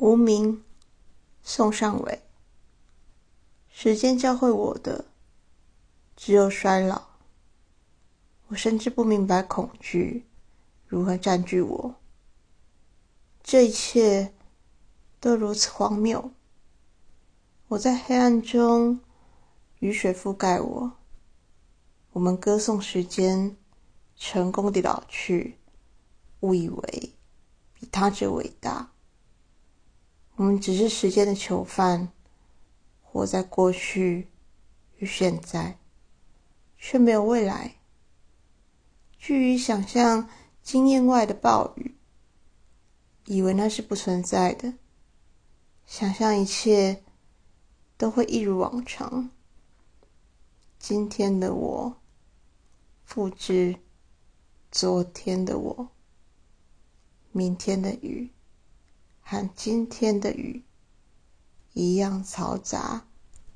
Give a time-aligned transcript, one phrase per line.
[0.00, 0.62] 无名，
[1.42, 2.22] 宋尚伟。
[3.68, 5.06] 时间教会我的
[6.14, 7.02] 只有衰老。
[8.46, 10.24] 我甚至不明白恐惧
[10.86, 11.96] 如何占据我。
[13.42, 14.32] 这一切
[15.18, 16.30] 都如此荒谬。
[17.66, 19.00] 我在黑暗中，
[19.80, 20.92] 雨水覆盖我。
[22.12, 23.56] 我们歌颂时间
[24.14, 25.58] 成功地老去，
[26.40, 27.12] 误以为
[27.74, 28.92] 比他者伟大。
[30.38, 32.12] 我们只是时间的囚犯，
[33.02, 34.28] 活在过去
[34.98, 35.80] 与现在，
[36.78, 37.74] 却没有未来。
[39.18, 40.30] 据于想象
[40.62, 41.96] 经验外的暴雨，
[43.24, 44.74] 以为那是不存在的。
[45.84, 47.02] 想象一切
[47.96, 49.30] 都会一如往常。
[50.78, 51.96] 今天的我，
[53.02, 53.74] 复制
[54.70, 55.88] 昨天的我，
[57.32, 58.30] 明天的雨。
[59.30, 60.64] 和今天的雨
[61.74, 63.06] 一样嘈杂。